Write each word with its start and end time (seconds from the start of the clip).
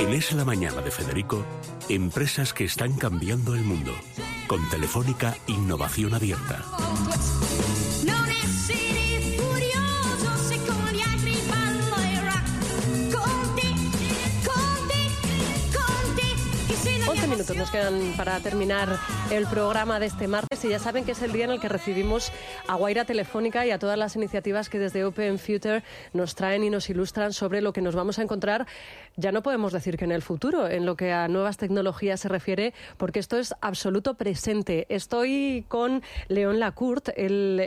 En 0.00 0.14
Es 0.14 0.32
la 0.32 0.46
Mañana 0.46 0.80
de 0.80 0.90
Federico, 0.90 1.44
empresas 1.90 2.54
que 2.54 2.64
están 2.64 2.94
cambiando 2.94 3.54
el 3.54 3.60
mundo. 3.60 3.92
Con 4.46 4.66
Telefónica 4.70 5.36
Innovación 5.46 6.14
Abierta. 6.14 6.64
Non 8.08 8.24
essere 8.32 9.20
furioso 9.36 10.30
se 10.48 10.56
con 10.64 10.88
gli 10.96 11.04
altri 11.04 11.36
ballerà. 11.52 12.40
Con 13.12 13.40
te, 13.52 13.68
con 14.48 14.74
te, 14.88 15.00
con 15.68 16.02
te, 16.16 16.28
che 16.66 16.76
se 16.80 16.96
la 16.96 17.12
11 17.12 17.28
minutos 17.28 17.56
nos 17.60 17.70
quedan 17.70 18.16
para 18.16 18.40
terminar 18.40 18.96
el 19.30 19.46
programa 19.46 20.00
de 20.00 20.06
este 20.06 20.26
martes 20.26 20.64
y 20.64 20.70
ya 20.70 20.80
saben 20.80 21.04
que 21.04 21.12
es 21.12 21.22
el 21.22 21.32
día 21.32 21.44
en 21.44 21.52
el 21.52 21.60
que 21.60 21.68
recibimos 21.68 22.32
a 22.66 22.74
Guaira 22.74 23.04
Telefónica 23.04 23.66
y 23.66 23.70
a 23.70 23.78
todas 23.78 23.98
las 23.98 24.16
iniciativas 24.16 24.68
que 24.68 24.80
desde 24.80 25.04
Open 25.04 25.38
Future 25.38 25.84
nos 26.12 26.34
traen 26.34 26.64
y 26.64 26.70
nos 26.70 26.88
ilustran 26.90 27.32
sobre 27.32 27.60
lo 27.60 27.72
que 27.72 27.82
nos 27.82 27.94
vamos 27.94 28.18
a 28.18 28.22
encontrar. 28.22 28.66
Ya 29.20 29.32
no 29.32 29.42
podemos 29.42 29.74
decir 29.74 29.98
que 29.98 30.06
en 30.06 30.12
el 30.12 30.22
futuro, 30.22 30.66
en 30.66 30.86
lo 30.86 30.96
que 30.96 31.12
a 31.12 31.28
nuevas 31.28 31.58
tecnologías 31.58 32.20
se 32.20 32.28
refiere, 32.30 32.72
porque 32.96 33.18
esto 33.18 33.36
es 33.36 33.54
absoluto 33.60 34.14
presente. 34.14 34.86
Estoy 34.88 35.66
con 35.68 36.02
León 36.28 36.58
Lacourt, 36.58 37.10
él, 37.16 37.60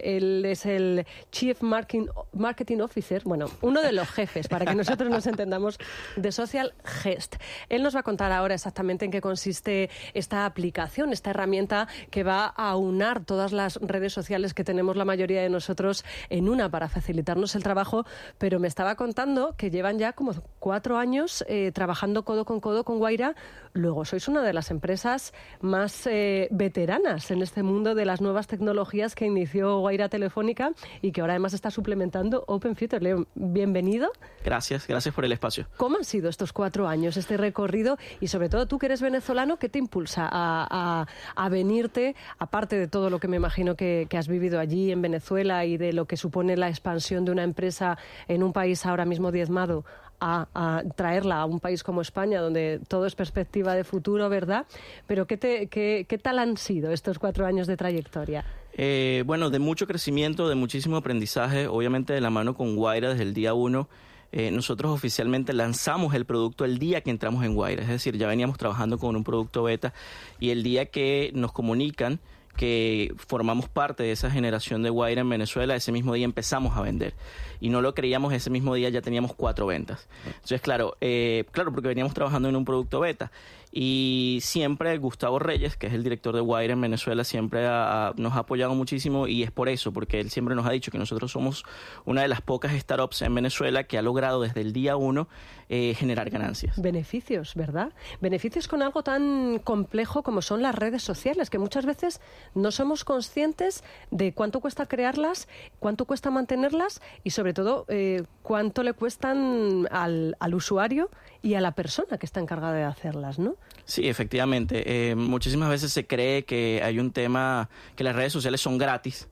es 0.46 0.66
el 0.66 1.06
Chief 1.32 1.62
Marketing, 1.62 2.08
Marketing 2.34 2.80
Officer, 2.80 3.22
bueno, 3.24 3.52
uno 3.62 3.84
de 3.84 3.92
los 3.92 4.10
jefes, 4.10 4.48
para 4.48 4.66
que 4.66 4.74
nosotros 4.74 5.12
nos 5.12 5.28
entendamos, 5.28 5.78
de 6.16 6.32
Social 6.32 6.74
Gest. 6.84 7.36
Él 7.70 7.84
nos 7.84 7.96
va 7.96 8.00
a 8.00 8.04
contar 8.04 8.32
ahora 8.32 8.56
exactamente 8.56 9.06
en 9.06 9.12
qué 9.12 9.22
consiste 9.22 9.92
esta 10.16 10.48
aplicación, 10.48 11.14
esta 11.14 11.30
herramienta 11.30 11.88
que 12.10 12.24
va 12.24 12.46
a 12.46 12.70
aunar 12.72 13.24
todas 13.26 13.52
las 13.52 13.76
redes 13.76 14.12
sociales 14.12 14.56
que 14.56 14.64
tenemos 14.64 14.98
la 14.98 15.06
mayoría 15.06 15.44
de 15.44 15.50
nosotros 15.50 16.04
en 16.32 16.50
una 16.50 16.72
para 16.72 16.90
facilitarnos 16.90 17.54
el 17.54 17.62
trabajo, 17.62 18.08
pero 18.40 18.60
me 18.60 18.68
estaba 18.68 18.96
contando 18.96 19.56
que 19.56 19.70
llevan 19.70 20.00
ya 20.00 20.14
como 20.14 20.34
cuatro 20.58 20.98
años 20.98 21.43
eh, 21.48 21.72
trabajando 21.74 22.24
codo 22.24 22.46
con 22.46 22.60
codo 22.60 22.84
con 22.84 22.98
Guaira. 23.00 23.36
Luego 23.74 24.06
sois 24.06 24.28
una 24.28 24.42
de 24.44 24.54
las 24.54 24.70
empresas 24.72 25.34
más 25.62 26.06
eh, 26.08 26.48
veteranas 26.52 27.32
en 27.32 27.42
este 27.42 27.64
mundo 27.64 27.96
de 27.96 28.06
las 28.06 28.22
nuevas 28.22 28.48
tecnologías 28.48 29.16
que 29.16 29.26
inició 29.26 29.80
Guaira 29.80 30.10
Telefónica 30.10 30.72
y 31.02 31.12
que 31.12 31.22
ahora 31.22 31.34
además 31.34 31.54
está 31.54 31.72
suplementando 31.72 32.44
Open 32.48 32.76
Future. 32.76 33.02
Leo, 33.04 33.26
bienvenido. 33.36 34.12
Gracias, 34.44 34.88
gracias 34.88 35.14
por 35.16 35.26
el 35.26 35.32
espacio. 35.32 35.68
¿Cómo 35.78 35.98
han 35.98 36.04
sido 36.04 36.30
estos 36.30 36.54
cuatro 36.54 36.88
años, 36.88 37.18
este 37.18 37.38
recorrido? 37.38 37.98
Y 38.20 38.28
sobre 38.28 38.50
todo 38.50 38.68
tú 38.68 38.78
que 38.78 38.86
eres 38.88 39.02
venezolano, 39.02 39.58
¿qué 39.58 39.70
te 39.70 39.80
impulsa 39.80 40.28
a, 40.32 40.68
a- 40.70 41.08
a 41.36 41.50
venirte, 41.50 42.16
aparte 42.40 42.78
de 42.78 42.88
todo 42.88 43.10
lo 43.10 43.20
que 43.20 43.28
me 43.28 43.38
imagino 43.38 43.76
que, 43.76 44.06
que 44.10 44.18
has 44.18 44.28
vivido 44.28 44.60
allí 44.60 44.92
en 44.92 45.02
Venezuela 45.02 45.66
y 45.66 45.78
de 45.78 45.94
lo 45.94 46.06
que 46.06 46.18
supone 46.18 46.58
la 46.58 46.70
expansión 46.70 47.26
de 47.26 47.32
una 47.32 47.44
empresa 47.44 47.98
en 48.28 48.44
un 48.44 48.54
país 48.54 48.86
ahora 48.86 49.06
mismo 49.06 49.32
diezmado? 49.32 49.86
A, 50.20 50.84
traerla 50.96 51.42
a 51.42 51.46
un 51.46 51.60
país 51.60 51.84
como 51.84 52.00
España, 52.02 52.40
donde 52.40 52.80
todo 52.88 53.06
es 53.06 53.14
perspectiva 53.14 53.76
de 53.76 53.84
futuro, 53.84 54.30
¿verdad? 54.30 54.66
Pero 55.06 55.28
¿qué, 55.28 55.36
te- 55.36 55.68
qué- 55.68 56.06
qué 56.08 56.18
tal 56.18 56.40
han 56.40 56.56
sido 56.56 56.92
estos 56.92 57.20
cuatro 57.20 57.46
años 57.46 57.68
de 57.68 57.76
trayectoria? 57.76 58.46
Eh, 58.78 59.24
bueno, 59.26 59.50
de 59.50 59.60
mucho 59.60 59.86
crecimiento, 59.86 60.48
de 60.48 60.56
muchísimo 60.56 60.96
aprendizaje, 60.98 61.68
obviamente 61.68 62.14
de 62.14 62.22
la 62.22 62.30
mano 62.30 62.56
con 62.56 62.76
Guaira 62.78 63.10
desde 63.10 63.24
el 63.24 63.34
día 63.34 63.54
uno. 63.54 63.90
eh, 64.32 64.50
nosotros 64.50 64.92
oficialmente 64.92 65.54
lanzamos 65.54 66.16
el 66.16 66.26
producto 66.26 66.66
el 66.66 66.80
día 66.80 67.02
que 67.02 67.12
entramos 67.12 67.44
en 67.46 67.54
Guaira, 67.54 67.84
es 67.84 67.90
decir, 67.90 68.18
ya 68.18 68.26
veníamos 68.28 68.58
trabajando 68.58 68.98
con 68.98 69.16
un 69.16 69.24
producto 69.24 69.62
beta 69.62 69.94
y 70.40 70.50
el 70.50 70.64
día 70.64 70.86
que 70.88 71.32
nos 71.36 71.52
comunican 71.52 72.20
que 72.56 73.14
formamos 73.18 73.68
parte 73.68 74.04
de 74.04 74.12
esa 74.12 74.30
generación 74.30 74.84
de 74.84 74.90
Guaira 74.90 75.22
en 75.22 75.30
Venezuela, 75.30 75.76
ese 75.76 75.92
mismo 75.92 76.14
día 76.14 76.26
empezamos 76.26 76.78
a 76.78 76.82
vender. 76.82 77.14
Y 77.60 77.70
no 77.70 77.82
lo 77.82 77.94
creíamos, 77.94 78.34
ese 78.34 78.50
mismo 78.50 78.76
día 78.76 78.90
ya 78.90 79.02
teníamos 79.02 79.34
cuatro 79.34 79.66
ventas. 79.66 80.08
Entonces, 80.26 80.62
claro, 80.62 80.98
eh, 81.02 81.46
claro, 81.52 81.72
porque 81.72 81.88
veníamos 81.88 82.14
trabajando 82.14 82.50
en 82.50 82.56
un 82.56 82.66
producto 82.66 83.00
beta. 83.00 83.32
Y 83.76 84.38
siempre 84.44 84.96
Gustavo 85.00 85.40
Reyes, 85.40 85.76
que 85.78 85.88
es 85.88 85.94
el 85.94 86.04
director 86.04 86.36
de 86.36 86.42
Guaira 86.42 86.74
en 86.74 86.82
Venezuela, 86.82 87.24
siempre 87.24 87.66
ha- 87.68 88.14
nos 88.18 88.34
ha 88.34 88.40
apoyado 88.40 88.76
muchísimo 88.76 89.28
y 89.28 89.42
es 89.42 89.50
por 89.50 89.68
eso, 89.68 89.92
porque 89.92 90.20
él 90.20 90.30
siempre 90.30 90.54
nos 90.54 90.68
ha 90.68 90.72
dicho 90.72 90.92
que 90.92 91.00
nosotros 91.00 91.32
somos 91.32 91.66
una 92.06 92.22
de 92.22 92.28
las 92.28 92.42
pocas 92.42 92.72
startups 92.74 93.24
en 93.24 93.34
Venezuela 93.34 93.86
que 93.86 93.98
ha 93.98 94.04
logrado 94.04 94.42
desde 94.42 94.62
el 94.62 94.74
día 94.74 94.96
uno 94.96 95.28
eh, 95.70 95.96
generar 95.98 96.30
ganancias. 96.30 96.80
Beneficios, 96.80 97.56
¿verdad? 97.56 97.94
Beneficios 98.22 98.68
con 98.68 98.84
algo 98.84 99.02
tan 99.02 99.58
complejo 99.64 100.22
como 100.22 100.44
son 100.44 100.62
las 100.62 100.76
redes 100.76 101.02
sociales, 101.02 101.50
que 101.50 101.58
muchas 101.58 101.88
veces 101.88 102.22
no 102.54 102.70
somos 102.72 103.04
conscientes 103.04 103.84
de 104.12 104.34
cuánto 104.36 104.60
cuesta 104.60 104.86
crearlas, 104.86 105.48
cuánto 105.80 106.06
cuesta 106.06 106.30
mantenerlas 106.30 107.02
y 107.24 107.32
sobre 107.32 107.54
todo 107.56 107.86
eh, 107.88 108.24
cuánto 108.44 108.84
le 108.84 108.94
cuestan 108.94 109.88
al, 109.90 110.38
al 110.40 110.54
usuario 110.54 111.10
y 111.44 111.56
a 111.56 111.62
la 111.62 111.74
persona 111.74 112.18
que 112.18 112.26
está 112.26 112.40
encargada 112.40 112.74
de 112.74 112.84
hacerlas, 112.84 113.38
¿no? 113.38 113.58
Sí, 113.84 114.08
efectivamente. 114.08 115.12
Eh, 115.12 115.16
muchísimas 115.16 115.70
veces 115.70 115.92
se 115.92 116.08
cree 116.08 116.46
que 116.46 116.82
hay 116.84 117.00
un 117.00 117.12
tema, 117.12 117.70
que 117.98 118.06
las 118.06 118.16
redes 118.16 118.32
sociales 118.32 118.62
son 118.62 118.78
gratis, 118.78 119.28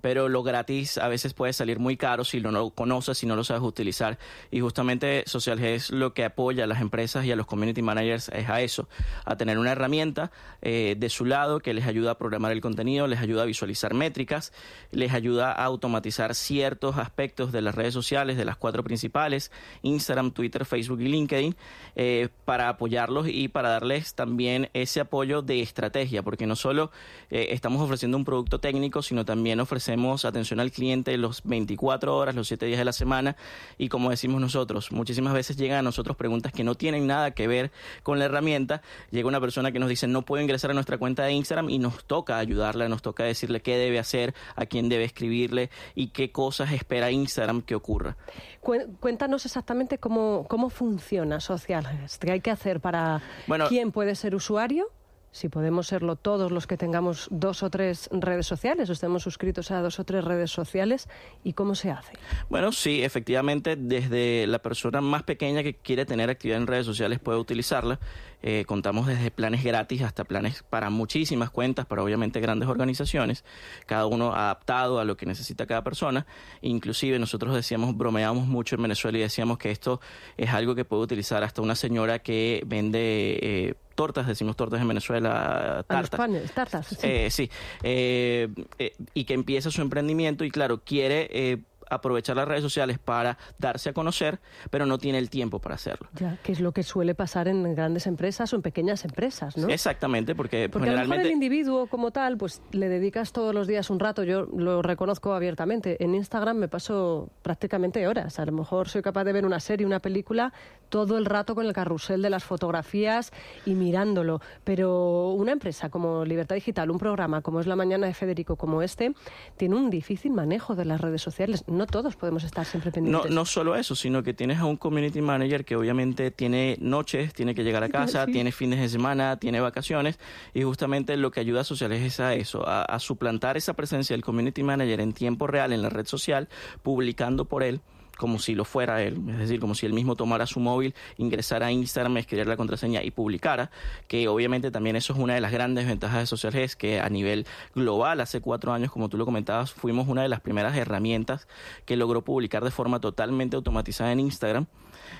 pero 0.00 0.28
lo 0.28 0.42
gratis 0.42 0.98
a 0.98 1.08
veces 1.08 1.34
puede 1.34 1.52
salir 1.52 1.78
muy 1.78 1.96
caro 1.96 2.24
si 2.24 2.40
no 2.40 2.50
lo 2.50 2.70
conoces, 2.70 3.18
si 3.18 3.26
no 3.26 3.36
lo 3.36 3.44
sabes 3.44 3.62
utilizar. 3.62 4.18
Y 4.50 4.60
justamente 4.60 5.24
Social 5.26 5.62
es 5.62 5.90
lo 5.90 6.14
que 6.14 6.24
apoya 6.24 6.64
a 6.64 6.66
las 6.66 6.80
empresas 6.80 7.24
y 7.24 7.32
a 7.32 7.36
los 7.36 7.46
community 7.46 7.82
managers 7.82 8.28
es 8.30 8.48
a 8.48 8.60
eso, 8.60 8.88
a 9.24 9.36
tener 9.36 9.58
una 9.58 9.72
herramienta 9.72 10.30
eh, 10.62 10.96
de 10.98 11.08
su 11.08 11.24
lado 11.24 11.60
que 11.60 11.74
les 11.74 11.86
ayuda 11.86 12.12
a 12.12 12.18
programar 12.18 12.52
el 12.52 12.60
contenido, 12.60 13.06
les 13.06 13.20
ayuda 13.20 13.42
a 13.42 13.46
visualizar 13.46 13.94
métricas, 13.94 14.52
les 14.90 15.12
ayuda 15.12 15.52
a 15.52 15.64
automatizar 15.64 16.34
ciertos 16.34 16.96
aspectos 16.98 17.52
de 17.52 17.62
las 17.62 17.74
redes 17.74 17.94
sociales, 17.94 18.36
de 18.36 18.44
las 18.44 18.56
cuatro 18.56 18.82
principales, 18.84 19.50
Instagram, 19.82 20.32
Twitter, 20.32 20.64
Facebook 20.64 21.00
y 21.00 21.08
LinkedIn, 21.08 21.56
eh, 21.94 22.28
para 22.44 22.68
apoyarlos 22.68 23.28
y 23.28 23.48
para 23.48 23.70
darles 23.70 24.14
también 24.14 24.70
ese 24.72 25.00
apoyo 25.00 25.42
de 25.42 25.60
estrategia, 25.60 26.22
porque 26.22 26.46
no 26.46 26.56
solo 26.56 26.90
eh, 27.30 27.48
estamos 27.50 27.82
ofreciendo 27.82 28.16
un 28.16 28.24
producto 28.24 28.60
técnico, 28.60 29.02
sino 29.02 29.24
también 29.24 29.60
ofrecemos 29.86 30.24
atención 30.24 30.58
al 30.58 30.72
cliente 30.72 31.16
los 31.16 31.42
24 31.44 32.16
horas, 32.16 32.34
los 32.34 32.48
7 32.48 32.66
días 32.66 32.78
de 32.78 32.84
la 32.84 32.92
semana, 32.92 33.36
y 33.78 33.88
como 33.88 34.10
decimos 34.10 34.40
nosotros, 34.40 34.90
muchísimas 34.90 35.32
veces 35.32 35.56
llegan 35.56 35.78
a 35.78 35.82
nosotros 35.82 36.16
preguntas 36.16 36.52
que 36.52 36.64
no 36.64 36.74
tienen 36.74 37.06
nada 37.06 37.30
que 37.30 37.46
ver 37.46 37.70
con 38.02 38.18
la 38.18 38.24
herramienta, 38.24 38.82
llega 39.12 39.28
una 39.28 39.40
persona 39.40 39.70
que 39.70 39.78
nos 39.78 39.88
dice 39.88 40.08
no 40.08 40.22
puedo 40.22 40.42
ingresar 40.42 40.72
a 40.72 40.74
nuestra 40.74 40.98
cuenta 40.98 41.22
de 41.22 41.32
Instagram 41.32 41.70
y 41.70 41.78
nos 41.78 42.04
toca 42.04 42.38
ayudarla, 42.38 42.88
nos 42.88 43.00
toca 43.00 43.22
decirle 43.22 43.60
qué 43.62 43.76
debe 43.76 44.00
hacer, 44.00 44.34
a 44.56 44.66
quién 44.66 44.88
debe 44.88 45.04
escribirle 45.04 45.70
y 45.94 46.08
qué 46.08 46.32
cosas 46.32 46.72
espera 46.72 47.12
Instagram 47.12 47.62
que 47.62 47.76
ocurra. 47.76 48.16
Cué- 48.60 48.88
Cuéntanos 48.98 49.44
exactamente 49.46 49.98
cómo, 49.98 50.46
cómo 50.48 50.68
funciona 50.68 51.38
Social 51.38 51.86
qué 52.20 52.32
hay 52.32 52.40
que 52.40 52.50
hacer 52.50 52.80
para 52.80 53.22
Bueno- 53.46 53.68
quién 53.68 53.92
puede 53.92 54.16
ser 54.16 54.34
usuario, 54.34 54.88
si 55.36 55.50
podemos 55.50 55.88
serlo 55.88 56.16
todos 56.16 56.50
los 56.50 56.66
que 56.66 56.78
tengamos 56.78 57.28
dos 57.30 57.62
o 57.62 57.68
tres 57.68 58.08
redes 58.10 58.46
sociales 58.46 58.88
o 58.88 58.94
estemos 58.94 59.22
suscritos 59.22 59.70
a 59.70 59.82
dos 59.82 60.00
o 60.00 60.04
tres 60.04 60.24
redes 60.24 60.50
sociales 60.50 61.10
y 61.44 61.52
cómo 61.52 61.74
se 61.74 61.90
hace. 61.90 62.14
Bueno, 62.48 62.72
sí, 62.72 63.02
efectivamente, 63.02 63.76
desde 63.76 64.46
la 64.46 64.60
persona 64.60 65.02
más 65.02 65.24
pequeña 65.24 65.62
que 65.62 65.74
quiere 65.74 66.06
tener 66.06 66.30
actividad 66.30 66.58
en 66.58 66.66
redes 66.66 66.86
sociales 66.86 67.18
puede 67.18 67.38
utilizarla. 67.38 68.00
Eh, 68.42 68.64
contamos 68.66 69.06
desde 69.06 69.30
planes 69.30 69.64
gratis 69.64 70.02
hasta 70.02 70.24
planes 70.24 70.62
para 70.68 70.90
muchísimas 70.90 71.50
cuentas, 71.50 71.86
para 71.86 72.02
obviamente 72.02 72.38
grandes 72.40 72.68
organizaciones, 72.68 73.44
cada 73.86 74.06
uno 74.06 74.34
adaptado 74.34 75.00
a 75.00 75.04
lo 75.04 75.16
que 75.16 75.26
necesita 75.26 75.66
cada 75.66 75.82
persona. 75.82 76.26
Inclusive 76.62 77.18
nosotros 77.18 77.54
decíamos, 77.54 77.96
bromeábamos 77.96 78.46
mucho 78.46 78.76
en 78.76 78.82
Venezuela 78.82 79.18
y 79.18 79.22
decíamos 79.22 79.58
que 79.58 79.70
esto 79.70 80.00
es 80.36 80.50
algo 80.50 80.74
que 80.74 80.84
puede 80.84 81.02
utilizar 81.02 81.42
hasta 81.42 81.62
una 81.62 81.74
señora 81.74 82.18
que 82.20 82.62
vende 82.66 83.38
eh, 83.42 83.74
tortas, 83.94 84.26
decimos 84.26 84.56
tortas 84.56 84.80
en 84.80 84.88
Venezuela, 84.88 85.30
A 85.70 85.76
los 85.78 85.86
tartas. 85.86 86.18
panes, 86.18 86.52
tartas. 86.52 86.86
sí. 86.88 86.96
Eh, 87.02 87.30
sí, 87.30 87.50
Eh, 87.82 88.48
eh, 88.78 88.92
y 89.14 89.24
que 89.24 89.34
empieza 89.34 89.70
su 89.70 89.80
emprendimiento 89.82 90.44
y 90.44 90.50
claro, 90.50 90.82
quiere 90.84 91.28
eh, 91.32 91.58
aprovechar 91.90 92.36
las 92.36 92.48
redes 92.48 92.62
sociales 92.62 92.98
para 92.98 93.38
darse 93.58 93.90
a 93.90 93.92
conocer, 93.92 94.40
pero 94.70 94.86
no 94.86 94.98
tiene 94.98 95.18
el 95.18 95.30
tiempo 95.30 95.60
para 95.60 95.74
hacerlo. 95.74 96.08
Ya, 96.14 96.38
que 96.42 96.52
es 96.52 96.60
lo 96.60 96.72
que 96.72 96.82
suele 96.82 97.14
pasar 97.14 97.48
en 97.48 97.74
grandes 97.74 98.06
empresas 98.06 98.52
o 98.52 98.56
en 98.56 98.62
pequeñas 98.62 99.04
empresas, 99.04 99.56
¿no? 99.56 99.68
Exactamente, 99.68 100.34
porque, 100.34 100.68
Porque 100.68 100.88
a 100.88 100.92
lo 100.92 100.98
mejor 100.98 101.16
generalmente... 101.16 101.28
el 101.28 101.34
individuo 101.34 101.86
como 101.86 102.10
tal, 102.10 102.36
pues 102.36 102.62
le 102.72 102.88
dedicas 102.88 103.32
todos 103.32 103.54
los 103.54 103.66
días 103.66 103.90
un 103.90 104.00
rato, 104.00 104.24
yo 104.24 104.42
lo 104.42 104.82
reconozco 104.82 105.34
abiertamente. 105.34 106.02
En 106.02 106.14
Instagram 106.14 106.56
me 106.56 106.68
paso 106.68 107.30
prácticamente 107.42 108.06
horas. 108.06 108.38
A 108.38 108.46
lo 108.46 108.52
mejor 108.52 108.88
soy 108.88 109.02
capaz 109.02 109.24
de 109.24 109.32
ver 109.32 109.46
una 109.46 109.60
serie, 109.60 109.86
una 109.86 110.00
película, 110.00 110.52
todo 110.88 111.18
el 111.18 111.24
rato 111.24 111.54
con 111.54 111.66
el 111.66 111.72
carrusel 111.72 112.22
de 112.22 112.30
las 112.30 112.44
fotografías 112.44 113.32
y 113.64 113.74
mirándolo. 113.74 114.40
Pero 114.64 115.30
una 115.30 115.52
empresa 115.52 115.88
como 115.90 116.24
Libertad 116.24 116.54
Digital, 116.56 116.90
un 116.90 116.98
programa 116.98 117.42
como 117.42 117.60
es 117.60 117.66
La 117.66 117.76
Mañana 117.76 118.06
de 118.06 118.14
Federico, 118.14 118.56
como 118.56 118.82
este, 118.82 119.12
tiene 119.56 119.76
un 119.76 119.90
difícil 119.90 120.32
manejo 120.32 120.74
de 120.74 120.84
las 120.84 121.00
redes 121.00 121.22
sociales. 121.22 121.64
No 121.66 121.86
todos 121.86 122.16
podemos 122.16 122.44
estar 122.44 122.64
siempre 122.66 122.90
No, 122.90 122.94
pendientes. 122.94 123.30
no 123.30 123.44
solo 123.44 123.76
eso, 123.76 123.94
sino 123.94 124.22
que 124.22 124.34
tienes 124.34 124.58
a 124.58 124.64
un 124.64 124.76
community 124.76 125.20
manager 125.22 125.64
que 125.64 125.76
obviamente 125.76 126.30
tiene 126.30 126.76
noches, 126.80 127.32
tiene 127.34 127.54
que 127.54 127.64
llegar 127.64 127.82
a 127.84 127.88
casa, 127.90 128.24
Sí. 128.26 128.32
tiene 128.32 128.52
fines 128.52 128.80
de 128.80 128.88
semana, 128.88 129.36
tiene 129.38 129.60
vacaciones 129.60 130.18
y 130.54 130.62
justamente 130.62 131.16
lo 131.16 131.30
que 131.30 131.40
ayuda 131.40 131.60
a 131.60 131.64
Sociales 131.64 132.02
es 132.02 132.20
a 132.20 132.34
eso, 132.34 132.66
a, 132.66 132.82
a 132.82 132.98
suplantar 132.98 133.56
esa 133.56 133.74
presencia 133.74 134.14
del 134.14 134.22
community 134.24 134.62
manager 134.62 135.00
en 135.00 135.12
tiempo 135.12 135.46
real 135.46 135.72
en 135.72 135.82
la 135.82 135.88
red 135.88 136.06
social, 136.06 136.48
publicando 136.82 137.44
por 137.46 137.62
él 137.62 137.80
como 138.16 138.38
si 138.38 138.54
lo 138.54 138.64
fuera 138.64 139.02
él, 139.02 139.20
es 139.30 139.38
decir, 139.38 139.60
como 139.60 139.74
si 139.74 139.86
él 139.86 139.92
mismo 139.92 140.16
tomara 140.16 140.46
su 140.46 140.60
móvil, 140.60 140.94
ingresara 141.16 141.66
a 141.66 141.72
Instagram, 141.72 142.16
escribiera 142.18 142.48
la 142.48 142.56
contraseña 142.56 143.02
y 143.02 143.10
publicara, 143.10 143.70
que 144.08 144.28
obviamente 144.28 144.70
también 144.70 144.96
eso 144.96 145.12
es 145.12 145.18
una 145.18 145.34
de 145.34 145.40
las 145.40 145.52
grandes 145.52 145.86
ventajas 145.86 146.20
de 146.20 146.26
Social 146.26 146.52
Gest, 146.52 146.78
que 146.78 147.00
a 147.00 147.08
nivel 147.08 147.46
global, 147.74 148.20
hace 148.20 148.40
cuatro 148.40 148.72
años, 148.72 148.90
como 148.90 149.08
tú 149.08 149.16
lo 149.16 149.24
comentabas, 149.24 149.72
fuimos 149.72 150.08
una 150.08 150.22
de 150.22 150.28
las 150.28 150.40
primeras 150.40 150.76
herramientas 150.76 151.46
que 151.84 151.96
logró 151.96 152.22
publicar 152.22 152.64
de 152.64 152.70
forma 152.70 153.00
totalmente 153.00 153.56
automatizada 153.56 154.12
en 154.12 154.20
Instagram. 154.20 154.66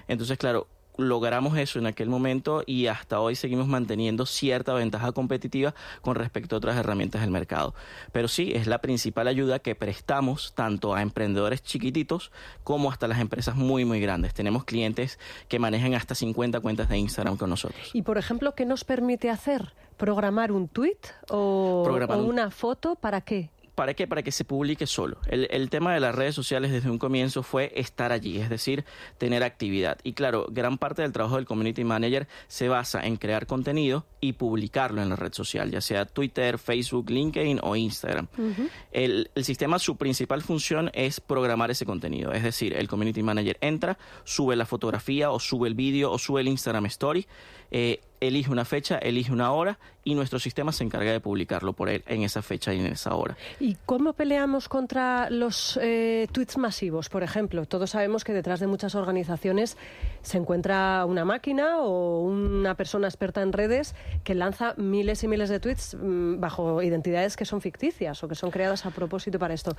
Entonces, 0.08 0.38
claro, 0.38 0.68
logramos 0.98 1.56
eso 1.58 1.78
en 1.78 1.86
aquel 1.86 2.08
momento 2.08 2.62
y 2.66 2.86
hasta 2.86 3.20
hoy 3.20 3.36
seguimos 3.36 3.66
manteniendo 3.66 4.26
cierta 4.26 4.74
ventaja 4.74 5.12
competitiva 5.12 5.74
con 6.02 6.14
respecto 6.14 6.56
a 6.56 6.58
otras 6.58 6.76
herramientas 6.76 7.20
del 7.20 7.30
mercado. 7.30 7.74
Pero 8.12 8.28
sí, 8.28 8.52
es 8.54 8.66
la 8.66 8.78
principal 8.80 9.28
ayuda 9.28 9.58
que 9.58 9.74
prestamos 9.74 10.52
tanto 10.54 10.94
a 10.94 11.02
emprendedores 11.02 11.62
chiquititos 11.62 12.30
como 12.64 12.90
hasta 12.90 13.08
las 13.08 13.20
empresas 13.20 13.56
muy, 13.56 13.84
muy 13.84 14.00
grandes. 14.00 14.34
Tenemos 14.34 14.64
clientes 14.64 15.18
que 15.48 15.58
manejan 15.58 15.94
hasta 15.94 16.14
50 16.14 16.60
cuentas 16.60 16.88
de 16.88 16.98
Instagram 16.98 17.36
con 17.36 17.50
nosotros. 17.50 17.90
Y, 17.92 18.02
por 18.02 18.18
ejemplo, 18.18 18.54
¿qué 18.54 18.64
nos 18.64 18.84
permite 18.84 19.30
hacer? 19.30 19.72
¿Programar 19.96 20.52
un 20.52 20.68
tweet 20.68 20.98
o, 21.30 21.88
una 22.18 22.50
foto? 22.50 22.96
¿Para 22.96 23.22
qué? 23.22 23.50
¿Para 23.76 23.94
qué? 23.94 24.08
Para 24.08 24.22
que 24.22 24.32
se 24.32 24.44
publique 24.44 24.86
solo. 24.86 25.18
El, 25.26 25.46
el 25.50 25.70
tema 25.70 25.92
de 25.94 26.00
las 26.00 26.14
redes 26.14 26.34
sociales 26.34 26.72
desde 26.72 26.90
un 26.90 26.98
comienzo 26.98 27.42
fue 27.42 27.72
estar 27.76 28.10
allí, 28.10 28.38
es 28.38 28.48
decir, 28.48 28.84
tener 29.18 29.44
actividad. 29.44 29.98
Y 30.02 30.14
claro, 30.14 30.46
gran 30.50 30.78
parte 30.78 31.02
del 31.02 31.12
trabajo 31.12 31.36
del 31.36 31.44
Community 31.44 31.84
Manager 31.84 32.26
se 32.48 32.68
basa 32.68 33.06
en 33.06 33.16
crear 33.16 33.46
contenido 33.46 34.06
y 34.20 34.32
publicarlo 34.32 35.02
en 35.02 35.10
la 35.10 35.16
red 35.16 35.32
social, 35.34 35.70
ya 35.70 35.82
sea 35.82 36.06
Twitter, 36.06 36.58
Facebook, 36.58 37.10
LinkedIn 37.10 37.60
o 37.62 37.76
Instagram. 37.76 38.28
el, 38.92 39.30
el 39.34 39.44
sistema, 39.44 39.78
su 39.78 39.96
principal 39.96 40.40
función 40.40 40.90
es 40.94 41.20
programar 41.20 41.70
ese 41.70 41.84
contenido. 41.84 42.32
Es 42.32 42.42
decir, 42.42 42.74
el 42.74 42.88
Community 42.88 43.22
Manager 43.22 43.58
entra, 43.60 43.98
sube 44.24 44.56
la 44.56 44.64
fotografía 44.64 45.30
o 45.30 45.38
sube 45.38 45.68
el 45.68 45.74
vídeo 45.74 46.10
o 46.10 46.18
sube 46.18 46.40
el 46.40 46.48
Instagram 46.48 46.86
Story, 46.86 47.26
eh, 47.70 48.00
elige 48.20 48.50
una 48.50 48.64
fecha, 48.64 48.98
elige 48.98 49.32
una 49.32 49.52
hora 49.52 49.78
y 50.04 50.14
nuestro 50.14 50.38
sistema 50.38 50.72
se 50.72 50.84
encarga 50.84 51.10
de 51.10 51.20
publicarlo 51.20 51.72
por 51.72 51.88
él 51.88 52.04
en 52.06 52.22
esa 52.22 52.42
fecha 52.42 52.72
y 52.72 52.78
en 52.78 52.86
esa 52.86 53.14
hora. 53.14 53.36
¿Y 53.58 53.76
cómo 53.86 54.12
peleamos 54.12 54.68
contra 54.68 55.30
los 55.30 55.78
eh, 55.82 56.28
tweets 56.30 56.58
masivos? 56.58 57.08
Por 57.08 57.22
ejemplo, 57.22 57.66
todos 57.66 57.90
sabemos 57.90 58.22
que 58.22 58.32
detrás 58.32 58.60
de 58.60 58.68
muchas 58.68 58.94
organizaciones 58.94 59.76
se 60.22 60.38
encuentra 60.38 61.04
una 61.06 61.24
máquina 61.24 61.78
o 61.80 62.20
una 62.20 62.74
persona 62.76 63.08
experta 63.08 63.42
en 63.42 63.52
redes 63.52 63.94
que 64.22 64.34
lanza 64.34 64.74
miles 64.76 65.24
y 65.24 65.28
miles 65.28 65.48
de 65.48 65.60
tweets 65.60 65.96
mm, 66.00 66.40
bajo 66.40 66.82
identidades 66.82 67.36
que 67.36 67.44
son 67.44 67.60
ficticias 67.60 68.22
o 68.22 68.28
que 68.28 68.34
son 68.34 68.50
creadas 68.50 68.86
a 68.86 68.90
propósito 68.90 69.38
para 69.38 69.54
esto. 69.54 69.76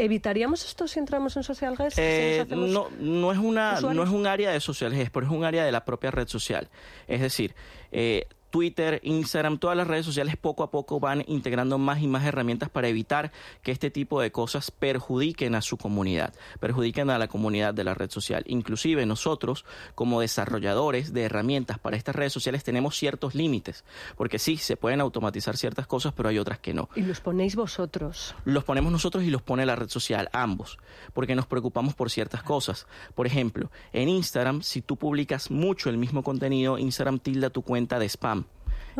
¿Evitaríamos 0.00 0.64
esto 0.64 0.88
si 0.88 0.98
entramos 0.98 1.36
en 1.36 1.42
Social 1.42 1.76
Guest? 1.76 1.98
Eh, 2.00 2.46
no, 2.48 2.88
no, 2.98 3.32
es 3.32 3.38
una, 3.38 3.74
usuarios? 3.74 3.94
no 3.94 4.02
es 4.02 4.08
un 4.08 4.26
área 4.26 4.50
de 4.50 4.60
social 4.60 4.94
GES, 4.94 5.10
pero 5.10 5.26
es 5.26 5.32
un 5.32 5.44
área 5.44 5.64
de 5.64 5.70
la 5.70 5.84
propia 5.84 6.10
red 6.10 6.26
social. 6.26 6.70
Es 7.06 7.20
decir, 7.20 7.54
eh, 7.92 8.26
Twitter, 8.50 9.00
Instagram, 9.02 9.58
todas 9.58 9.76
las 9.76 9.86
redes 9.86 10.04
sociales 10.04 10.36
poco 10.36 10.62
a 10.62 10.70
poco 10.70 11.00
van 11.00 11.24
integrando 11.26 11.78
más 11.78 12.02
y 12.02 12.08
más 12.08 12.24
herramientas 12.24 12.68
para 12.68 12.88
evitar 12.88 13.32
que 13.62 13.72
este 13.72 13.90
tipo 13.90 14.20
de 14.20 14.32
cosas 14.32 14.70
perjudiquen 14.70 15.54
a 15.54 15.62
su 15.62 15.76
comunidad, 15.76 16.34
perjudiquen 16.58 17.10
a 17.10 17.18
la 17.18 17.28
comunidad 17.28 17.74
de 17.74 17.84
la 17.84 17.94
red 17.94 18.10
social. 18.10 18.44
Inclusive 18.46 19.06
nosotros, 19.06 19.64
como 19.94 20.20
desarrolladores 20.20 21.12
de 21.12 21.22
herramientas 21.22 21.78
para 21.78 21.96
estas 21.96 22.14
redes 22.14 22.32
sociales, 22.32 22.64
tenemos 22.64 22.96
ciertos 22.96 23.34
límites, 23.34 23.84
porque 24.16 24.38
sí, 24.38 24.56
se 24.56 24.76
pueden 24.76 25.00
automatizar 25.00 25.56
ciertas 25.56 25.86
cosas, 25.86 26.12
pero 26.12 26.28
hay 26.28 26.38
otras 26.38 26.58
que 26.58 26.74
no 26.74 26.88
Y 26.96 27.02
los 27.02 27.20
ponéis 27.20 27.56
vosotros. 27.56 28.34
los 28.44 28.64
ponemos 28.64 28.92
nosotros 28.92 29.24
y 29.24 29.30
los 29.30 29.42
pone 29.42 29.66
la 29.66 29.76
red 29.76 29.88
social, 29.88 30.28
ambos, 30.32 30.78
porque 31.12 31.34
nos 31.34 31.46
preocupamos 31.46 31.94
por 31.94 32.10
ciertas 32.10 32.42
cosas. 32.42 32.86
Por 33.14 33.26
ejemplo, 33.26 33.70
en 33.92 34.08
Instagram, 34.08 34.62
si 34.62 34.82
tú 34.82 34.96
publicas 34.96 35.50
mucho 35.50 35.90
el 35.90 35.98
mismo 35.98 36.22
contenido, 36.22 36.78
Instagram 36.78 37.18
tilda 37.18 37.50
tu 37.50 37.62
cuenta 37.62 37.98
de 37.98 38.08
spam. 38.08 38.39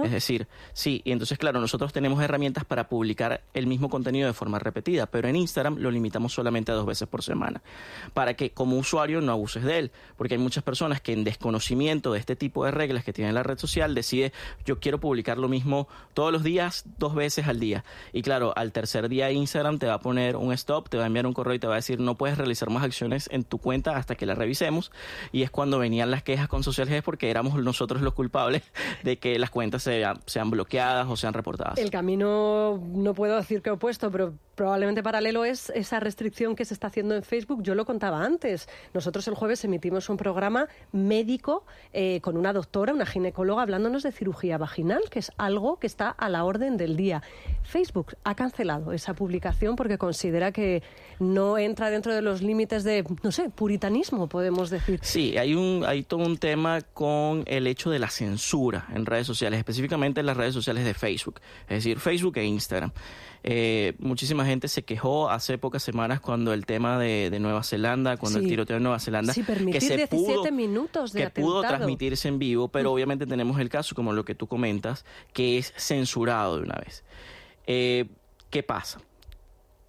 Es 0.02 0.10
decir, 0.10 0.46
sí, 0.72 1.02
y 1.04 1.12
entonces, 1.12 1.38
claro, 1.38 1.60
nosotros 1.60 1.92
tenemos 1.92 2.22
herramientas 2.22 2.64
para 2.64 2.88
publicar 2.88 3.42
el 3.54 3.66
mismo 3.66 3.90
contenido 3.90 4.26
de 4.26 4.32
forma 4.32 4.58
repetida, 4.58 5.06
pero 5.06 5.28
en 5.28 5.36
Instagram 5.36 5.76
lo 5.78 5.90
limitamos 5.90 6.32
solamente 6.32 6.72
a 6.72 6.74
dos 6.74 6.86
veces 6.86 7.08
por 7.08 7.22
semana, 7.22 7.62
para 8.14 8.34
que 8.34 8.50
como 8.50 8.78
usuario 8.78 9.20
no 9.20 9.32
abuses 9.32 9.64
de 9.64 9.78
él, 9.78 9.90
porque 10.16 10.34
hay 10.34 10.40
muchas 10.40 10.64
personas 10.64 11.00
que 11.00 11.12
en 11.12 11.24
desconocimiento 11.24 12.12
de 12.12 12.18
este 12.18 12.36
tipo 12.36 12.64
de 12.64 12.70
reglas 12.70 13.04
que 13.04 13.12
tiene 13.12 13.32
la 13.32 13.42
red 13.42 13.58
social 13.58 13.94
decide, 13.94 14.32
yo 14.64 14.80
quiero 14.80 15.00
publicar 15.00 15.38
lo 15.38 15.48
mismo 15.48 15.88
todos 16.14 16.32
los 16.32 16.42
días, 16.42 16.84
dos 16.98 17.14
veces 17.14 17.46
al 17.46 17.60
día. 17.60 17.84
Y 18.12 18.22
claro, 18.22 18.52
al 18.56 18.72
tercer 18.72 19.08
día 19.08 19.30
Instagram 19.30 19.78
te 19.78 19.86
va 19.86 19.94
a 19.94 20.00
poner 20.00 20.36
un 20.36 20.52
stop, 20.52 20.88
te 20.88 20.96
va 20.96 21.04
a 21.04 21.06
enviar 21.06 21.26
un 21.26 21.32
correo 21.32 21.54
y 21.54 21.58
te 21.58 21.66
va 21.66 21.74
a 21.74 21.76
decir, 21.76 22.00
no 22.00 22.16
puedes 22.16 22.38
realizar 22.38 22.70
más 22.70 22.84
acciones 22.84 23.28
en 23.32 23.44
tu 23.44 23.58
cuenta 23.58 23.96
hasta 23.96 24.14
que 24.14 24.26
la 24.26 24.34
revisemos. 24.34 24.92
Y 25.32 25.42
es 25.42 25.50
cuando 25.50 25.78
venían 25.78 26.10
las 26.10 26.22
quejas 26.22 26.48
con 26.48 26.62
Social 26.62 26.88
Gest 26.88 27.04
porque 27.04 27.30
éramos 27.30 27.62
nosotros 27.62 28.02
los 28.02 28.14
culpables 28.14 28.62
de 29.02 29.18
que 29.18 29.38
las 29.38 29.50
cuentas 29.50 29.69
sean, 29.78 30.20
sean 30.26 30.50
bloqueadas 30.50 31.06
o 31.08 31.16
sean 31.16 31.34
reportadas. 31.34 31.78
El 31.78 31.90
camino, 31.90 32.80
no 32.92 33.14
puedo 33.14 33.36
decir 33.36 33.62
que 33.62 33.70
opuesto, 33.70 34.10
pero 34.10 34.34
probablemente 34.60 35.02
paralelo 35.02 35.46
es 35.46 35.70
esa 35.70 36.00
restricción 36.00 36.54
que 36.54 36.66
se 36.66 36.74
está 36.74 36.88
haciendo 36.88 37.14
en 37.14 37.22
Facebook. 37.22 37.62
Yo 37.62 37.74
lo 37.74 37.86
contaba 37.86 38.22
antes. 38.22 38.68
Nosotros 38.92 39.26
el 39.28 39.34
jueves 39.34 39.64
emitimos 39.64 40.10
un 40.10 40.18
programa 40.18 40.68
médico 40.92 41.64
eh, 41.94 42.20
con 42.20 42.36
una 42.36 42.52
doctora, 42.52 42.92
una 42.92 43.06
ginecóloga, 43.06 43.62
hablándonos 43.62 44.02
de 44.02 44.12
cirugía 44.12 44.58
vaginal, 44.58 45.00
que 45.10 45.20
es 45.20 45.32
algo 45.38 45.78
que 45.78 45.86
está 45.86 46.10
a 46.10 46.28
la 46.28 46.44
orden 46.44 46.76
del 46.76 46.96
día. 46.96 47.22
Facebook 47.62 48.16
ha 48.24 48.34
cancelado 48.34 48.92
esa 48.92 49.14
publicación 49.14 49.76
porque 49.76 49.96
considera 49.96 50.52
que 50.52 50.82
no 51.18 51.56
entra 51.56 51.90
dentro 51.90 52.14
de 52.14 52.22
los 52.22 52.42
límites 52.42 52.84
de, 52.84 53.04
no 53.22 53.32
sé, 53.32 53.50
puritanismo, 53.50 54.28
podemos 54.28 54.70
decir. 54.70 55.00
Sí, 55.02 55.38
hay, 55.38 55.54
un, 55.54 55.84
hay 55.86 56.02
todo 56.02 56.20
un 56.20 56.36
tema 56.36 56.80
con 56.82 57.44
el 57.46 57.66
hecho 57.66 57.90
de 57.90 57.98
la 57.98 58.10
censura 58.10 58.86
en 58.94 59.06
redes 59.06 59.26
sociales, 59.26 59.59
específicamente 59.60 60.20
en 60.20 60.26
las 60.26 60.36
redes 60.36 60.54
sociales 60.54 60.84
de 60.84 60.94
Facebook, 60.94 61.40
es 61.62 61.76
decir, 61.84 62.00
Facebook 62.00 62.36
e 62.38 62.44
Instagram. 62.44 62.90
Eh, 63.42 63.94
muchísima 63.98 64.44
gente 64.44 64.68
se 64.68 64.82
quejó 64.82 65.30
hace 65.30 65.56
pocas 65.56 65.82
semanas 65.82 66.20
cuando 66.20 66.52
el 66.52 66.66
tema 66.66 66.98
de, 66.98 67.30
de 67.30 67.38
Nueva 67.40 67.62
Zelanda, 67.62 68.16
cuando 68.16 68.38
Sí. 68.38 68.44
el 68.44 68.50
tiroteo 68.50 68.76
en 68.78 68.82
Nueva 68.82 68.98
Zelanda, 68.98 69.32
Sí, 69.32 69.42
permitir 69.42 69.80
17 69.80 70.50
minutos 70.52 71.12
de 71.12 71.22
que 71.24 71.30
pudo 71.30 71.62
transmitirse 71.62 72.28
en 72.28 72.38
vivo, 72.38 72.68
pero 72.68 72.92
obviamente 72.92 73.26
tenemos 73.26 73.58
el 73.60 73.68
caso, 73.68 73.94
como 73.94 74.12
lo 74.12 74.24
que 74.24 74.34
tú 74.34 74.46
comentas, 74.46 75.04
que 75.32 75.56
es 75.58 75.72
censurado 75.76 76.56
de 76.56 76.62
una 76.64 76.74
vez. 76.84 77.04
Eh, 77.66 78.06
¿Qué 78.50 78.62
pasa? 78.62 79.00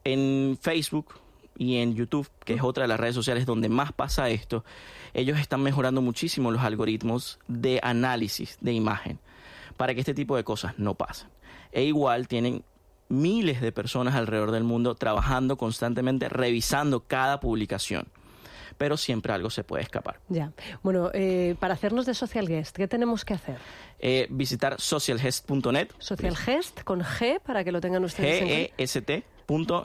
En 0.04 0.58
Facebook 0.62 1.16
y 1.58 1.78
en 1.78 1.94
YouTube, 1.96 2.28
que 2.46 2.54
es 2.54 2.62
otra 2.64 2.84
de 2.84 2.88
las 2.88 3.00
redes 3.00 3.16
sociales 3.16 3.46
donde 3.46 3.70
más 3.70 3.92
pasa 3.92 4.30
esto, 4.30 4.64
ellos 5.14 5.38
están 5.40 5.62
mejorando 5.62 6.02
muchísimo 6.02 6.52
los 6.52 6.62
algoritmos 6.62 7.38
de 7.48 7.80
análisis 7.84 8.58
de 8.62 8.72
imagen 8.74 9.20
para 9.78 9.94
que 9.94 10.02
este 10.02 10.14
tipo 10.14 10.36
de 10.36 10.44
cosas 10.44 10.78
no 10.78 10.96
pasen. 10.96 11.30
E 11.72 11.84
igual 11.84 12.28
tienen 12.28 12.64
miles 13.10 13.62
de 13.62 13.72
personas 13.72 14.16
alrededor 14.16 14.52
del 14.52 14.64
mundo 14.64 14.96
trabajando 14.96 15.58
constantemente, 15.58 16.30
revisando 16.30 17.02
cada 17.02 17.40
publicación. 17.40 18.08
Pero 18.78 18.98
siempre 18.98 19.34
algo 19.34 19.50
se 19.50 19.64
puede 19.64 19.84
escapar. 19.84 20.20
Ya. 20.30 20.54
Bueno, 20.82 21.12
eh, 21.14 21.56
para 21.60 21.74
hacernos 21.74 22.06
de 22.06 22.14
Social 22.14 22.48
Guest, 22.48 22.78
¿qué 22.78 22.88
tenemos 22.88 23.26
que 23.26 23.34
hacer? 23.34 23.58
Eh, 24.00 24.28
visitar 24.30 24.80
socialgest.net. 24.80 25.90
Social 26.00 26.36
Gest 26.36 26.82
con 26.84 27.02
G 27.02 27.40
para 27.42 27.64
que 27.64 27.72
lo 27.72 27.82
tengan 27.82 28.04
ustedes. 28.04 28.42
G-E-S-T 28.44 29.24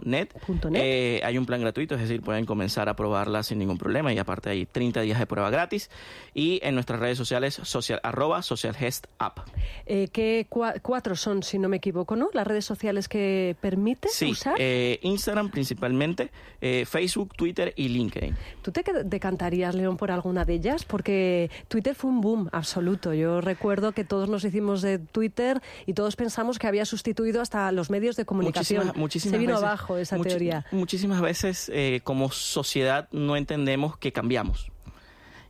net. 0.04 0.32
Punto 0.46 0.70
net. 0.70 0.80
Eh, 0.82 1.20
hay 1.24 1.38
un 1.38 1.46
plan 1.46 1.60
gratuito, 1.60 1.94
es 1.94 2.00
decir, 2.00 2.22
pueden 2.22 2.44
comenzar 2.46 2.88
a 2.88 2.96
probarla 2.96 3.42
sin 3.42 3.58
ningún 3.58 3.78
problema 3.78 4.12
y 4.12 4.18
aparte 4.18 4.50
hay 4.50 4.66
30 4.66 5.00
días 5.02 5.18
de 5.18 5.26
prueba 5.26 5.50
gratis. 5.50 5.90
Y 6.34 6.60
en 6.62 6.74
nuestras 6.74 7.00
redes 7.00 7.18
sociales, 7.18 7.54
social, 7.62 8.00
arroba 8.02 8.42
socialgestapp. 8.42 9.38
Eh, 9.86 10.08
¿Qué 10.12 10.46
cua- 10.50 10.80
cuatro 10.82 11.16
son, 11.16 11.42
si 11.42 11.58
no 11.58 11.68
me 11.68 11.78
equivoco, 11.78 12.16
no? 12.16 12.28
Las 12.32 12.46
redes 12.46 12.64
sociales 12.64 13.08
que 13.08 13.56
permite 13.60 14.08
Sí, 14.08 14.32
usar. 14.32 14.54
eh, 14.58 14.98
Instagram 15.02 15.50
principalmente, 15.50 16.30
eh, 16.60 16.84
Facebook, 16.86 17.34
Twitter 17.36 17.72
y 17.76 17.88
LinkedIn. 17.88 18.36
¿Tú 18.62 18.72
te 18.72 18.82
que- 18.84 18.92
decantarías, 19.04 19.74
León, 19.74 19.96
por 19.96 20.10
alguna 20.10 20.44
de 20.44 20.54
ellas? 20.54 20.84
Porque 20.84 21.50
Twitter 21.68 21.94
fue 21.94 22.10
un 22.10 22.20
boom 22.20 22.48
absoluto. 22.52 23.14
Yo 23.14 23.40
recuerdo 23.40 23.92
que 23.92 24.04
todos 24.04 24.28
nos 24.28 24.44
hicimos 24.44 24.82
de 24.82 24.98
Twitter 24.98 25.60
y 25.86 25.94
todos 25.94 26.16
pensamos 26.16 26.58
que 26.58 26.66
había 26.66 26.84
sustituido 26.84 27.40
hasta 27.40 27.70
los 27.72 27.90
medios 27.90 28.16
de 28.16 28.24
comunicación. 28.24 28.86
Muchísimas, 28.96 29.00
muchísimas 29.00 29.55
veces- 29.60 29.66
abajo 29.68 29.96
esa 29.98 30.18
teoría. 30.20 30.64
Muchísimas 30.70 31.20
veces 31.20 31.70
eh, 31.74 32.00
como 32.04 32.30
sociedad 32.30 33.08
no 33.12 33.36
entendemos 33.36 33.96
que 33.98 34.12
cambiamos 34.12 34.70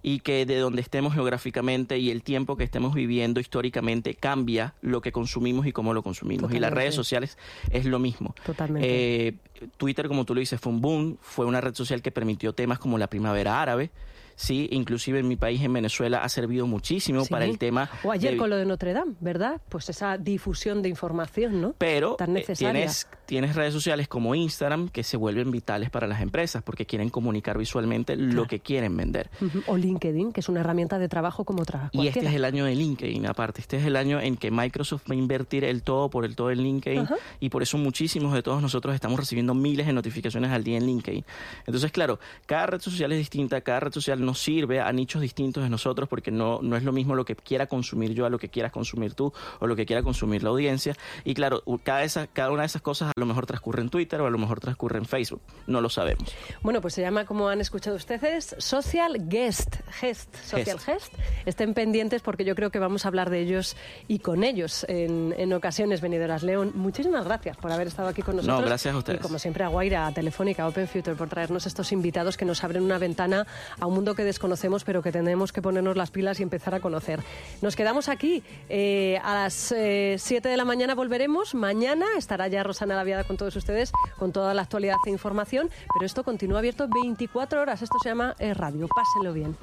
y 0.03 0.21
que 0.21 0.47
de 0.47 0.59
donde 0.59 0.83
estemos 0.83 1.15
geográficamente 1.15 1.99
y 1.99 2.11
el 2.13 2.23
tiempo 2.23 2.57
que 2.57 2.63
estemos 2.63 2.95
viviendo 2.95 3.41
históricamente 3.41 4.15
cambia 4.15 4.75
lo 4.81 5.01
que 5.01 5.11
consumimos 5.11 5.67
y 5.67 5.73
cómo 5.73 5.95
lo 5.95 6.03
consumimos. 6.05 6.53
Y 6.53 6.61
las 6.61 6.73
redes 6.73 6.95
sociales 6.95 7.37
es 7.71 7.87
lo 7.87 7.99
mismo. 7.99 8.35
Totalmente. 8.45 8.89
Eh, 9.29 9.35
Twitter, 9.77 10.07
como 10.07 10.25
tú 10.25 10.35
lo 10.35 10.41
dices, 10.41 10.61
fue 10.61 10.73
un 10.73 10.81
boom, 10.81 11.19
fue 11.21 11.45
una 11.45 11.61
red 11.61 11.75
social 11.75 12.03
que 12.03 12.13
permitió 12.13 12.53
temas 12.53 12.79
como 12.79 12.99
la 12.99 13.09
primavera 13.09 13.61
árabe. 13.61 13.91
Sí, 14.37 14.69
inclusive 14.71 15.19
en 15.19 15.26
mi 15.28 15.35
país, 15.37 15.61
en 15.62 15.73
Venezuela, 15.73 16.19
ha 16.23 16.28
servido 16.28 16.66
muchísimo 16.66 17.25
Sí. 17.25 17.31
para 17.31 17.45
el 17.47 17.59
tema. 17.59 17.90
O 18.05 18.12
ayer 18.12 18.33
de- 18.33 18.37
con 18.38 18.50
lo 18.50 18.57
de 18.57 18.64
Notre 18.66 18.93
Dame, 18.93 19.14
¿verdad? 19.21 19.61
Pues 19.69 19.88
esa 19.88 20.16
difusión 20.19 20.83
de 20.83 20.88
información, 20.88 21.61
¿no? 21.61 21.75
pero 21.78 22.14
Tan 22.16 22.31
eh, 22.31 22.40
necesaria. 22.40 22.73
tienes, 22.73 23.09
tienes 23.26 23.57
redes 23.57 23.73
sociales 23.73 24.07
como 24.09 24.35
Instagram 24.35 24.88
que 24.90 25.02
se 25.02 25.16
vuelven 25.16 25.50
vitales 25.50 25.90
para 25.90 26.07
las 26.07 26.21
empresas 26.21 26.62
porque 26.62 26.87
quieren 26.87 27.09
comunicar 27.09 27.59
visualmente 27.59 28.14
lo 28.16 28.47
que 28.47 28.61
quieren 28.61 28.97
vender. 28.97 29.31
O 29.66 29.76
LinkedIn, 29.76 30.33
que 30.33 30.40
es 30.40 30.49
una 30.49 30.61
herramienta 30.61 30.99
de 30.99 31.09
trabajo 31.09 31.45
como 31.45 31.62
otra. 31.62 31.90
Y 31.93 32.07
este 32.07 32.26
es 32.26 32.35
el 32.35 32.45
año 32.45 32.64
de 32.66 32.75
LinkedIn, 32.75 33.26
aparte. 33.26 33.61
Este 33.61 33.78
es 33.78 33.85
el 33.87 33.97
año 33.97 34.21
en 34.21 34.37
que 34.37 34.50
Microsoft 34.50 35.02
va 35.11 35.14
a 35.14 35.19
invertir 35.19 35.64
el 35.64 35.83
todo 35.83 36.11
por 36.11 36.25
el 36.25 36.37
todo 36.37 36.50
en 36.50 36.59
LinkedIn. 36.62 37.07
Y 37.40 37.49
por 37.49 37.62
eso 37.62 37.78
muchísimos 37.78 38.35
de 38.35 38.43
todos 38.43 38.61
nosotros 38.62 38.95
estamos 38.95 39.19
recibiendo 39.19 39.55
miles 39.55 39.87
de 39.87 39.93
notificaciones 39.93 40.50
al 40.50 40.62
día 40.62 40.76
en 40.76 40.87
LinkedIn. 40.87 41.25
Entonces, 41.66 41.90
claro, 41.93 42.19
cada 42.47 42.66
red 42.66 42.81
social 42.81 43.11
es 43.12 43.19
distinta, 43.19 43.61
cada 43.62 43.81
red 43.81 43.93
social 43.93 44.25
nos 44.26 44.40
sirve 44.40 44.80
a 44.80 44.92
nichos 44.92 45.23
distintos 45.23 45.62
de 45.62 45.71
nosotros 45.71 46.09
porque 46.09 46.30
no, 46.30 46.61
no 46.62 46.76
es 46.76 46.83
lo 46.83 46.92
mismo 46.92 47.14
lo 47.14 47.25
que 47.25 47.35
quiera 47.35 47.66
consumir 47.66 48.12
yo 48.12 48.26
a 48.26 48.30
lo 48.30 48.38
que 48.38 48.49
quieras 48.49 48.73
consumir 48.73 49.14
tú 49.14 49.33
o 49.61 49.66
lo 49.66 49.76
que 49.76 49.87
quiera 49.87 50.02
consumir 50.02 50.42
la 50.42 50.50
audiencia. 50.50 50.95
Y 51.25 51.35
claro, 51.35 51.62
cada, 51.83 52.04
esa, 52.04 52.26
cada 52.26 52.50
una 52.50 52.62
de 52.62 52.66
esas 52.66 52.83
cosas 52.83 53.09
a 53.09 53.21
lo 53.21 53.26
mejor 53.26 53.47
transcurre 53.47 53.83
en 53.83 53.88
Twitter 53.88 54.21
o 54.21 54.26
a 54.26 54.30
lo 54.30 54.38
mejor 54.38 54.61
transcurre 54.61 54.99
en 54.99 55.06
Facebook. 55.06 55.40
No 55.66 55.80
lo 55.80 55.88
sabemos. 55.88 56.35
Bueno, 56.62 56.80
pues 56.80 56.95
se 56.95 57.02
llama, 57.02 57.25
como 57.25 57.49
han 57.49 57.61
escuchado 57.61 57.97
ustedes, 57.97 58.56
Social 58.59 59.28
Guest. 59.28 59.76
Gest, 60.00 60.35
Social 60.45 60.78
Gest. 60.78 61.14
Estén 61.45 61.75
pendientes 61.75 62.23
porque 62.23 62.45
yo 62.45 62.54
creo 62.54 62.71
que 62.71 62.78
vamos 62.78 63.04
a 63.04 63.09
hablar 63.09 63.30
de 63.30 63.40
ellos 63.40 63.76
y 64.09 64.18
con 64.18 64.42
ellos 64.42 64.85
en, 64.88 65.35
en 65.38 65.52
ocasiones 65.52 66.00
venideras. 66.00 66.42
León, 66.42 66.73
muchísimas 66.75 67.25
gracias 67.25 67.56
por 67.56 67.71
haber 67.71 67.87
estado 67.87 68.09
aquí 68.09 68.23
con 68.23 68.37
nosotros. 68.37 68.64
gracias 68.64 68.95
a 68.95 68.99
ustedes. 68.99 69.21
Y 69.21 69.23
como 69.23 69.38
siempre 69.38 69.64
a 69.64 69.68
Guaira, 69.68 70.06
a 70.06 70.12
Telefónica, 70.12 70.64
a 70.64 70.68
Open 70.68 70.88
Future, 70.88 71.16
por 71.16 71.28
traernos 71.28 71.66
estos 71.66 71.92
invitados 71.92 72.37
que 72.37 72.45
nos 72.45 72.64
abren 72.64 72.83
una 72.83 72.99
ventana 72.99 73.47
a 73.78 73.87
un 73.87 73.95
mundo 73.95 74.14
que 74.16 74.25
desconocemos, 74.25 74.82
pero 74.85 75.02
que 75.02 75.12
tenemos 75.12 75.52
que 75.52 75.62
ponernos 75.62 75.96
las 75.96 76.11
pilas 76.11 76.40
y 76.40 76.42
empezar 76.42 76.75
a 76.75 76.80
conocer. 76.80 77.20
Nos 77.62 77.76
quedamos 77.76 78.08
aquí. 78.08 78.42
eh, 78.68 79.20
a 79.23 79.35
las 79.35 79.54
7 79.54 80.49
de 80.49 80.56
la 80.56 80.64
mañana 80.64 80.94
volveremos. 80.94 81.54
Mañana 81.54 82.06
estará 82.16 82.49
ya 82.49 82.62
Rosana 82.62 82.96
Laviada 82.96 83.25
con 83.25 83.37
todos 83.37 83.54
ustedes, 83.56 83.92
con 84.18 84.32
toda 84.32 84.54
la 84.54 84.62
actualidad 84.62 84.96
e 85.06 85.11
información. 85.11 85.70
Pero 85.94 86.06
esto 86.06 86.25
continúa 86.25 86.58
abierto 86.58 86.88
24 86.88 87.61
horas. 87.61 87.82
Esto 87.82 87.99
se 88.02 88.08
llama 88.08 88.35
eh, 88.38 88.54
radio. 88.54 88.88
Pásenlo 88.88 89.32
bien. 89.32 89.56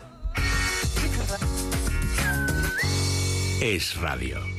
Es 3.62 3.95
radio. 4.00 4.52